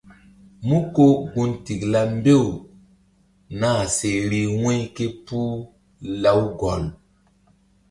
Mú 0.67 0.77
ko 0.93 1.05
gun 1.31 1.51
tikla 1.65 2.01
mbew 2.15 2.45
nah 3.59 3.81
si 3.95 4.09
vbi 4.25 4.41
wu̧y 4.61 4.79
ké 4.95 5.05
puh 5.25 5.55
Lawgɔl. 6.21 6.83